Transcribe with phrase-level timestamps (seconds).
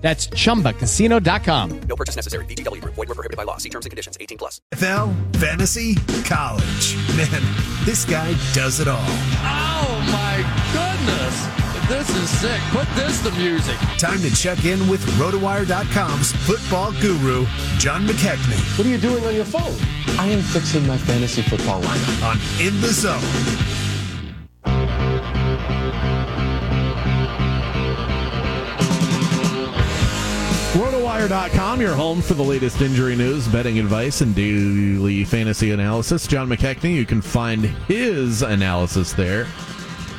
[0.00, 1.80] That's chumbacasino.com.
[1.82, 2.44] No purchase necessary.
[2.46, 2.94] VGW Group.
[2.94, 3.58] Void were prohibited by law.
[3.58, 4.16] See terms and conditions.
[4.18, 4.60] 18 plus.
[4.74, 5.94] NFL, fantasy,
[6.24, 6.96] college.
[7.16, 7.42] Man,
[7.84, 8.98] this guy does it all.
[9.04, 10.42] Oh my
[10.72, 11.46] goodness.
[11.88, 12.60] This is sick.
[12.70, 13.76] Put this to music.
[13.98, 17.44] Time to check in with RotoWire.com's football guru,
[17.78, 19.74] John McKechnie, What are you doing on your phone?
[20.16, 22.22] I am fixing my fantasy football lineup.
[22.30, 23.20] on In the Zone.
[31.20, 36.26] RotoWire.com, your home for the latest injury news, betting advice, and daily fantasy analysis.
[36.26, 39.46] John McKechnie, you can find his analysis there.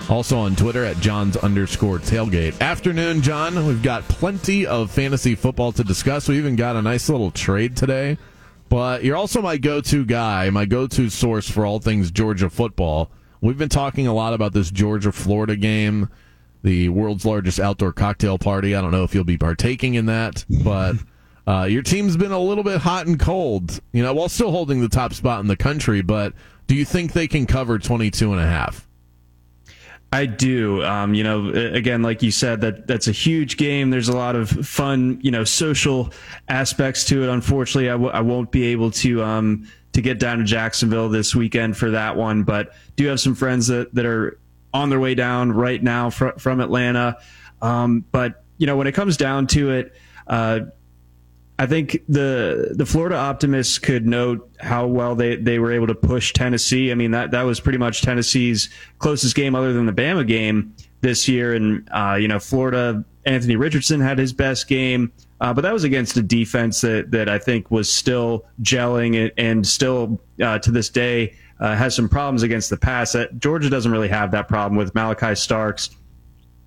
[0.10, 2.60] Also on Twitter at John's underscore tailgate.
[2.62, 3.66] Afternoon, John.
[3.66, 6.30] We've got plenty of fantasy football to discuss.
[6.30, 8.20] We even got a nice little trade today.
[8.70, 12.50] But you're also my go to guy, my go to source for all things Georgia
[12.50, 13.10] football.
[13.42, 16.10] We've been talking a lot about this Georgia Florida game,
[16.64, 18.76] the world's largest outdoor cocktail party.
[18.76, 20.96] I don't know if you'll be partaking in that, but
[21.48, 24.82] uh, your team's been a little bit hot and cold, you know, while still holding
[24.82, 26.02] the top spot in the country.
[26.02, 26.34] But
[26.68, 28.88] do you think they can cover 22 and a half?
[30.14, 30.84] I do.
[30.84, 33.92] Um, you know, again, like you said, that that's a huge game.
[33.92, 36.12] There's a lot of fun, you know, social
[36.50, 37.30] aspects to it.
[37.30, 41.34] Unfortunately, I w- I won't be able to um, to get down to Jacksonville this
[41.34, 44.38] weekend for that one, but do have some friends that, that are
[44.74, 47.18] on their way down right now fr- from Atlanta.
[47.62, 49.96] Um, but you know, when it comes down to it,
[50.28, 50.62] uh,
[51.62, 55.96] I think the the Florida optimists could note how well they, they were able to
[55.96, 56.92] push Tennessee.
[56.92, 60.76] I mean that that was pretty much Tennessee's closest game other than the Bama game
[61.02, 61.54] this year.
[61.54, 65.84] And uh, you know Florida Anthony Richardson had his best game, uh, but that was
[65.84, 70.72] against a defense that that I think was still gelling and, and still uh, to
[70.72, 73.14] this day uh, has some problems against the pass.
[73.14, 75.92] That Georgia doesn't really have that problem with Malaki Starks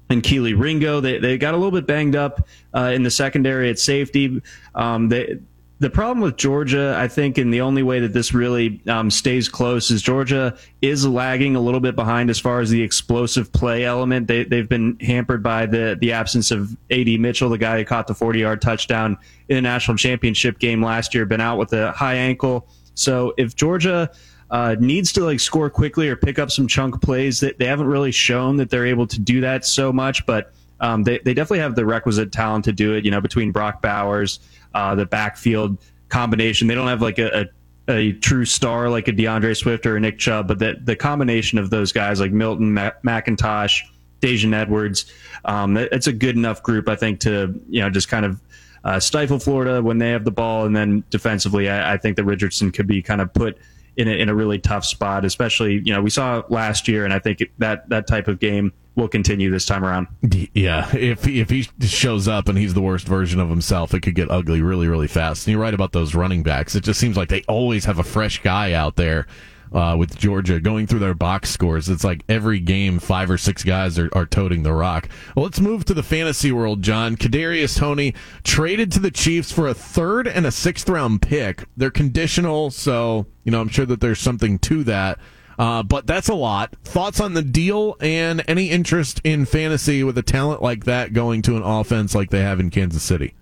[0.09, 1.00] and Kelee Ringo.
[1.00, 4.41] They they got a little bit banged up uh, in the secondary at safety.
[4.75, 5.38] Um, they,
[5.81, 9.49] the problem with Georgia, I think, and the only way that this really um, stays
[9.49, 13.84] close is Georgia is lagging a little bit behind as far as the explosive play
[13.84, 14.28] element.
[14.28, 18.06] They, they've been hampered by the the absence of AD Mitchell, the guy who caught
[18.06, 19.19] the 40 yard touchdown
[19.49, 22.69] in the national championship game last year, been out with a high ankle.
[22.94, 24.11] So if Georgia
[24.50, 27.41] uh, needs to like score quickly or pick up some chunk plays.
[27.41, 31.03] That they haven't really shown that they're able to do that so much, but um,
[31.03, 33.05] they they definitely have the requisite talent to do it.
[33.05, 34.41] You know, between Brock Bowers,
[34.75, 35.78] uh, the backfield
[36.09, 37.49] combination, they don't have like a,
[37.88, 40.97] a, a true star like a D'Andre Swift or a Nick Chubb, but that the
[40.97, 43.82] combination of those guys like Milton McIntosh,
[44.21, 45.06] Daijun Edwards,
[45.44, 48.41] um, a good enough group, I think, to you know just kind of.
[48.87, 52.25] Uh, stifle Florida when they have the ball, and then defensively, I, I think that
[52.25, 53.56] Richardson could be kind of put
[53.97, 57.12] in a, in a really tough spot, especially, you know, we saw last year, and
[57.12, 60.06] I think that, that type of game will continue this time around.
[60.55, 64.15] Yeah, if if he shows up and he's the worst version of himself, it could
[64.15, 65.47] get ugly really, really fast.
[65.47, 66.75] And you're right about those running backs.
[66.77, 69.27] It just seems like they always have a fresh guy out there.
[69.75, 73.65] Uh, with Georgia going through their box scores, it's like every game, five or six
[73.65, 75.09] guys are, are toting the rock.
[75.35, 77.17] Well, let's move to the fantasy world, John.
[77.17, 78.15] Kadarius Toney
[78.45, 81.65] traded to the Chiefs for a third and a sixth round pick.
[81.77, 85.19] They're conditional, so you know I'm sure that there's something to that.
[85.59, 86.75] Uh, but that's a lot.
[86.85, 91.43] Thoughts on the deal and any interest in fantasy with a talent like that going
[91.43, 93.35] to an offense like they have in Kansas City?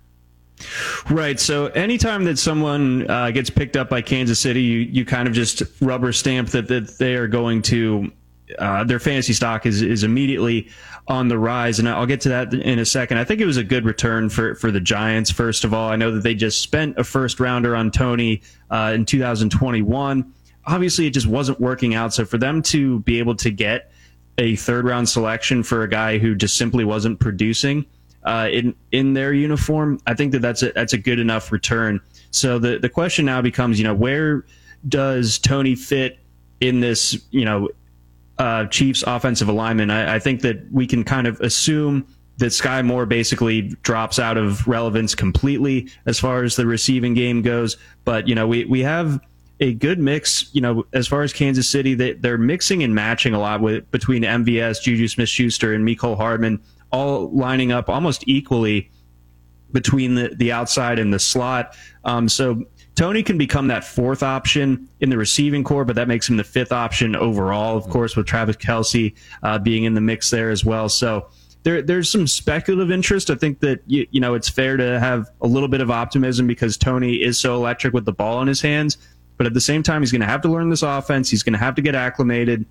[1.09, 1.39] Right.
[1.39, 5.33] So anytime that someone uh, gets picked up by Kansas City, you, you kind of
[5.33, 8.11] just rubber stamp that, that they are going to,
[8.59, 10.69] uh, their fantasy stock is, is immediately
[11.07, 11.79] on the rise.
[11.79, 13.17] And I'll get to that in a second.
[13.17, 15.89] I think it was a good return for, for the Giants, first of all.
[15.89, 20.33] I know that they just spent a first rounder on Toney uh, in 2021.
[20.65, 22.13] Obviously, it just wasn't working out.
[22.13, 23.91] So for them to be able to get
[24.37, 27.85] a third round selection for a guy who just simply wasn't producing,
[28.25, 31.99] uh, in in their uniform, I think that that's a that's a good enough return.
[32.31, 34.45] So the the question now becomes, you know, where
[34.87, 36.19] does Toney fit
[36.59, 37.69] in this, you know,
[38.37, 39.91] uh, Chiefs offensive alignment?
[39.91, 44.37] I, I think that we can kind of assume that Sky Moore basically drops out
[44.37, 47.77] of relevance completely as far as the receiving game goes.
[48.05, 49.19] But you know, we we have
[49.59, 53.33] a good mix, you know, as far as Kansas City, they, they're mixing and matching
[53.33, 56.61] a lot with between MVS, Juju Smith Schuster, and Mecole Hardman
[56.93, 58.89] all lining up almost equally
[59.73, 61.75] between the, the outside and the slot.
[62.05, 62.63] Um, so
[62.95, 66.43] Toney can become that fourth option in the receiving corps, but that makes him the
[66.43, 70.63] fifth option overall, of course, with Travis Kelce uh, being in the mix there as
[70.63, 70.87] well.
[70.87, 71.27] So
[71.63, 73.31] there, there's some speculative interest.
[73.31, 76.45] I think that you, you know it's fair to have a little bit of optimism
[76.45, 78.97] because Toney is so electric with the ball in his hands.
[79.37, 81.29] But at the same time, he's going to have to learn this offense.
[81.29, 82.65] He's going to have to get acclimated.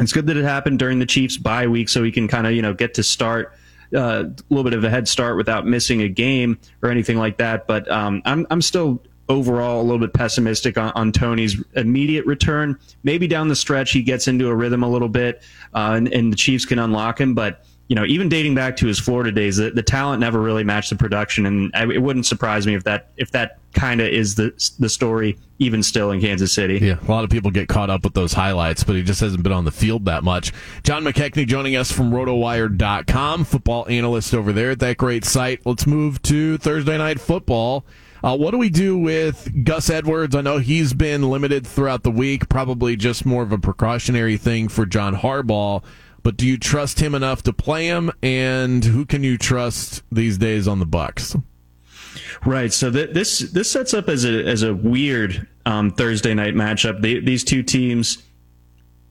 [0.00, 2.52] It's good that it happened during the Chiefs bye week, so he can kind of
[2.52, 3.54] you know get to start
[3.94, 7.38] uh, a little bit of a head start without missing a game or anything like
[7.38, 7.66] that.
[7.66, 12.78] But um, I'm I'm still overall a little bit pessimistic on, on, Toney's immediate return.
[13.02, 15.42] Maybe down the stretch he gets into a rhythm a little bit,
[15.74, 17.34] uh, and, and the Chiefs can unlock him.
[17.34, 20.64] But you know, even dating back to his Florida days, the, the talent never really
[20.64, 24.08] matched the production, and I, it wouldn't surprise me if that if that kind of
[24.08, 26.78] is the the story even still in Kansas City.
[26.78, 29.42] Yeah, a lot of people get caught up with those highlights, but he just hasn't
[29.42, 30.52] been on the field that much.
[30.82, 35.64] John McKechnie joining us from RotoWire.com, football analyst over there at that great site.
[35.64, 37.84] Let's move to Thursday night football.
[38.24, 40.34] Uh, what do we do with Gus Edwards?
[40.34, 44.68] I know he's been limited throughout the week, probably just more of a precautionary thing
[44.68, 45.84] for John Harbaugh.
[46.26, 48.10] But do you trust him enough to play him?
[48.20, 51.36] And who can you trust these days on the Bucks?
[52.44, 52.72] Right.
[52.72, 57.00] So th- this this sets up as a as a weird um, Thursday night matchup.
[57.00, 58.24] They, these two teams,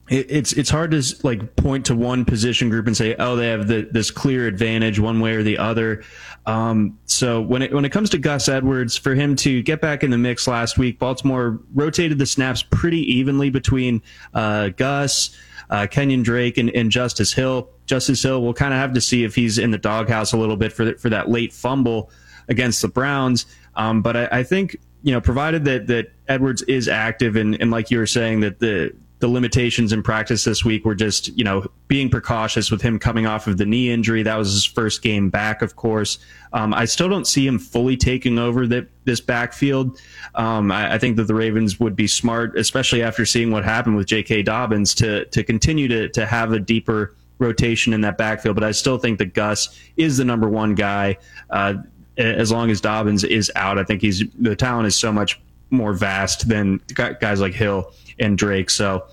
[0.08, 3.48] it, it's it's hard to like point to one position group and say, oh, they
[3.48, 6.04] have the, this clear advantage one way or the other.
[6.46, 10.04] Um, so when it when it comes to Gus Edwards, for him to get back
[10.04, 14.02] in the mix last week, Baltimore rotated the snaps pretty evenly between
[14.34, 15.36] uh, Gus
[15.70, 17.68] uh, Kenyan Drake and, and Justice Hill.
[17.86, 20.56] Justice Hill, we'll kind of have to see if he's in the doghouse a little
[20.56, 22.10] bit for the, for that late fumble
[22.48, 23.46] against the Browns.
[23.74, 27.70] Um, but I, I, think you know, provided that that Edwards is active and, and
[27.70, 31.44] like you were saying that the the limitations in practice this week were just, you
[31.44, 34.22] know, being precautious with him coming off of the knee injury.
[34.22, 36.18] That was his first game back, of course.
[36.52, 39.98] Um, I still don't see him fully taking over the, this backfield.
[40.34, 43.96] Um, I, I, think that the Ravens would be smart, especially after seeing what happened
[43.96, 44.42] with J.K.
[44.42, 48.54] Dobbins, to to continue to to have a deeper rotation in that backfield.
[48.54, 51.16] But I still think that Gus is the number one guy.
[51.48, 51.74] Uh,
[52.18, 55.40] as long as Dobbins is out, I think he's the talent is so much
[55.70, 58.70] more vast than guys like Hill and Drake.
[58.70, 59.06] So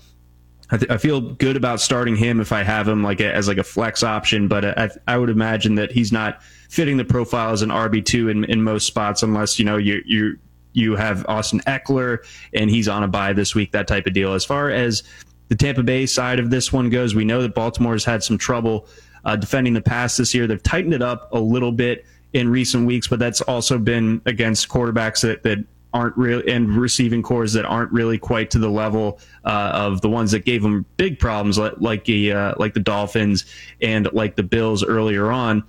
[0.70, 3.48] I, th- I, feel good about starting him if I have him like a, as
[3.48, 7.52] like a flex option, but I, I, would imagine that he's not fitting the profile
[7.52, 10.38] as an RB two in, in most spots unless you know you you
[10.72, 12.18] you have Austin Ekeler
[12.52, 14.34] and he's on a bye this week, that type of deal.
[14.34, 15.02] As far as
[15.48, 18.36] the Tampa Bay side of this one goes, we know that Baltimore has had some
[18.36, 18.86] trouble
[19.24, 20.46] uh, defending the pass this year.
[20.46, 24.68] They've tightened it up a little bit in recent weeks, but that's also been against
[24.68, 25.64] quarterbacks that, that
[25.94, 30.10] aren't really and receiving corps that aren't really quite to the level uh, of the
[30.10, 33.46] ones that gave them big problems, like like, the, uh, like the Dolphins
[33.80, 35.64] and like the Bills earlier on.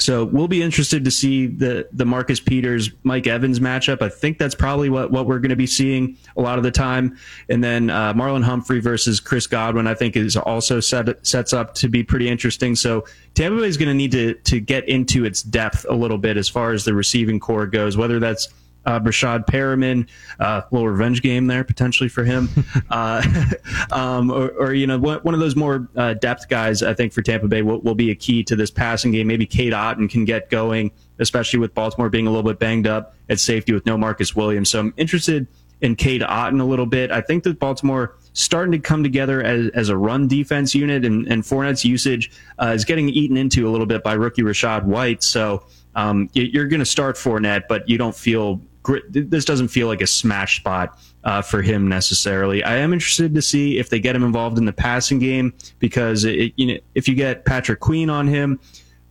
[0.00, 4.02] So we'll be interested to see the the Marcus Peters Mike Evans matchup.
[4.02, 6.72] I think that's probably what, what we're going to be seeing a lot of the
[6.72, 7.16] time.
[7.48, 11.74] And then uh, Marlon Humphrey versus Chris Godwin, I think, is also set sets up
[11.76, 12.74] to be pretty interesting.
[12.74, 13.04] So
[13.34, 16.36] Tampa Bay is going to need to to get into its depth a little bit
[16.36, 18.48] as far as the receiving corps goes, whether that's
[18.86, 20.08] uh, Breshad Perriman,
[20.40, 22.48] uh, little revenge game there potentially for him,
[22.90, 23.22] uh,
[23.92, 26.82] um, or, or, you know one of those more uh, depth guys.
[26.82, 29.26] I think for Tampa Bay will, will be a key to this passing game.
[29.26, 33.14] Maybe Cade Otton can get going, especially with Baltimore being a little bit banged up
[33.28, 34.70] at safety with no Marcus Williams.
[34.70, 35.46] So I'm interested
[35.80, 37.10] in Cade Otton a little bit.
[37.10, 41.26] I think that Baltimore starting to come together as, as a run defense unit, and,
[41.28, 45.22] and Fournette's usage uh, is getting eaten into a little bit by rookie Rachaad White.
[45.22, 45.64] So
[45.94, 48.60] um, you're going to start Fournette, but you don't feel
[49.08, 52.62] this doesn't feel like a smash spot uh, for him necessarily.
[52.62, 56.24] I am interested to see if they get him involved in the passing game because
[56.24, 58.60] it, you know if you get Patrick Queen on him,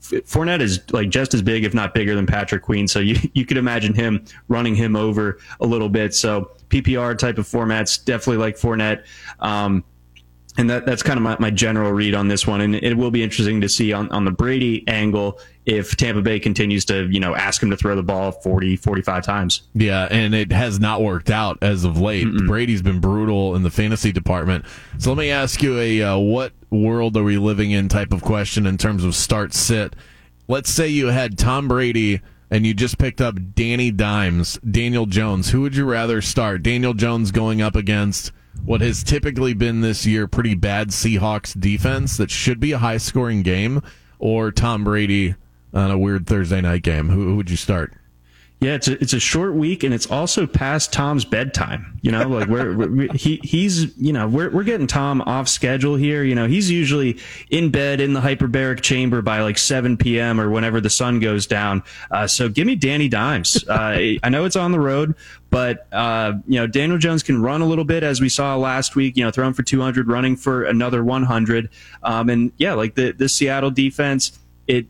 [0.02, 2.88] Fournette is like just as big, if not bigger, than Patrick Queen.
[2.88, 6.14] So you you could imagine him running him over a little bit.
[6.14, 9.06] So PPR type of formats definitely like Fournette.
[9.40, 9.84] Um,
[10.58, 12.62] and that, that's kind of my, my general read on this one.
[12.62, 16.40] And it will be interesting to see on, on the Brady angle if Tampa Bay
[16.40, 19.64] continues to, you know, ask him to throw the ball 40, 45 times.
[19.74, 22.28] Yeah, and it has not worked out as of late.
[22.28, 22.48] Mm-mm.
[22.48, 24.66] Brady's been brutal in the fantasy department.
[25.00, 28.22] So let me ask you a uh, what world are we living in type of
[28.22, 29.96] question in terms of start sit.
[30.48, 35.50] Let's say you had Tom Brady and you just picked up Danny Dimes, Daniel Jones.
[35.50, 36.62] Who would you rather start?
[36.62, 38.32] Daniel Jones going up against–
[38.66, 42.98] what has typically been this year pretty bad Seahawks defense that should be a high
[42.98, 43.82] scoring game,
[44.20, 45.36] or Tom Brady
[45.74, 47.10] on a weird Thursday night game?
[47.10, 47.94] Who, who would you start?
[48.64, 52.00] Yeah, it's a, it's a short week, and it's also past Tom's bedtime.
[52.02, 55.98] You know, like we're, we're he he's you know we're we're getting Tom off schedule
[55.98, 56.24] here.
[56.24, 60.40] You know, he's usually in bed in the hyperbaric chamber by like 7 p.m.
[60.40, 61.84] or whenever the sun goes down.
[62.10, 63.68] Uh, so give me Danny Dimes.
[63.68, 65.16] Uh, I know it's on the road,
[65.50, 68.96] but uh, you know Daniel Jones can run a little bit as we saw last
[68.96, 69.18] week.
[69.18, 71.70] You know, throwing for 200, running for another 100,
[72.04, 74.40] um, and yeah, like the the Seattle defense.
[74.68, 74.86] It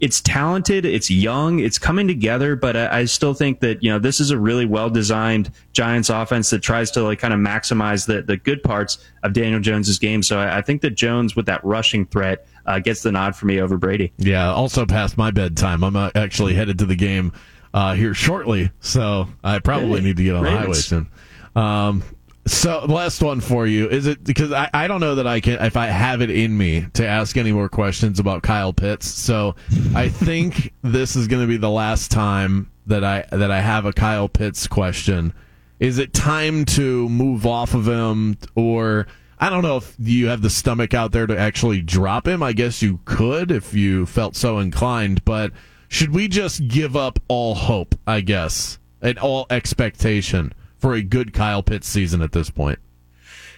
[0.00, 3.98] it's talented, it's young, it's coming together, but I, I, still think that, you know,
[3.98, 8.06] this is a really well designed Giants offense that tries to like kind of maximize
[8.06, 10.22] the, the good parts of Daniel Jones's game.
[10.22, 13.46] So I, I think that Jones with that rushing threat uh, gets the nod for
[13.46, 14.12] me over Brady.
[14.18, 15.82] Yeah, also past my bedtime.
[15.82, 17.32] I'm uh, actually headed to the game
[17.74, 20.60] uh, here shortly, so I probably need to get on Ravens.
[20.60, 21.10] the highway soon.
[21.56, 22.04] Um,
[22.48, 25.62] so last one for you is it because I, I don't know that I can
[25.62, 29.06] if I have it in me to ask any more questions about Kyle Pitts.
[29.06, 29.54] So
[29.94, 33.84] I think this is going to be the last time that I that I have
[33.84, 35.32] a Kyle Pitts question.
[35.78, 39.06] Is it time to move off of him or
[39.40, 42.42] I don't know if you have the stomach out there to actually drop him.
[42.42, 45.52] I guess you could if you felt so inclined, but
[45.88, 50.52] should we just give up all hope, I guess, and all expectation?
[50.78, 52.78] For a good Kyle Pitts season at this point.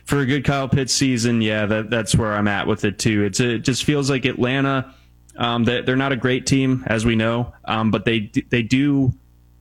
[0.04, 3.24] For a good Kyle Pitts season, yeah, that, that's where I'm at with it too.
[3.24, 4.94] It's it just feels like Atlanta.
[5.36, 9.12] Um, they, they're not a great team, as we know, um, but they they do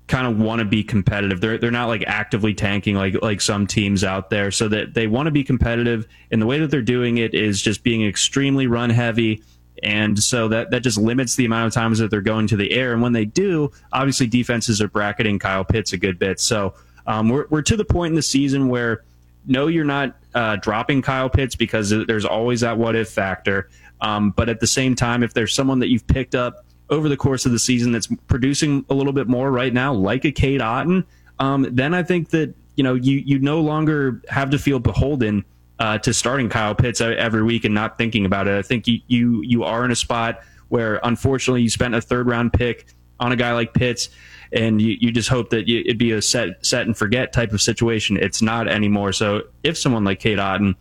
[0.07, 1.39] kind of want to be competitive.
[1.39, 4.49] They're they're not like actively tanking like like some teams out there.
[4.49, 7.61] So that they want to be competitive, and the way that they're doing it is
[7.61, 9.43] just being extremely run heavy.
[9.81, 12.71] And so that, that just limits the amount of times that they're going to the
[12.73, 12.91] air.
[12.91, 16.41] And when they do, obviously defenses are bracketing Kyle Pitts a good bit.
[16.41, 16.73] So
[17.09, 19.03] um, we're, we're to the point in the season where
[19.47, 23.69] no, you're not uh, dropping Kyle Pitts because there's always that what if factor.
[23.99, 27.17] Um, but at the same time, if there's someone that you've picked up over the
[27.17, 30.61] course of the season that's producing a little bit more right now, like a Cade
[30.61, 31.03] Otton,
[31.39, 35.43] um, then I think that you know you you no longer have to feel beholden
[35.79, 38.55] uh, to starting Kyle Pitts every week and not thinking about it.
[38.55, 42.27] I think you you you are in a spot where unfortunately you spent a third
[42.27, 42.85] round pick
[43.19, 44.09] on a guy like Pitts
[44.51, 47.51] and you, you just hope that you, it'd be a set set and forget type
[47.51, 48.17] of situation.
[48.17, 49.13] It's not anymore.
[49.13, 50.75] So if someone like Cade Otton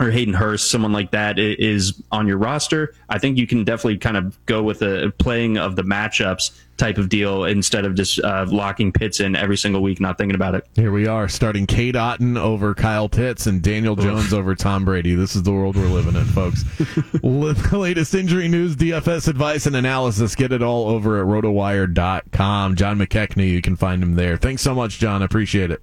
[0.00, 3.98] or Hayden Hurst, someone like that is on your roster, I think you can definitely
[3.98, 8.18] kind of go with a playing of the matchups type of deal instead of just
[8.20, 10.66] uh, locking Pitts in every single week, not thinking about it.
[10.74, 15.14] Here we are, starting Cade Otton over Kyle Pitts and Daniel Jones over Tom Brady.
[15.14, 16.62] This is the world we're living in, folks.
[17.22, 20.34] the latest injury news, DFS advice, and analysis.
[20.34, 22.74] Get it all over at rotowire.com.
[22.74, 24.36] John McKechnie, you can find him there.
[24.36, 25.22] Thanks so much, John.
[25.22, 25.82] Appreciate it.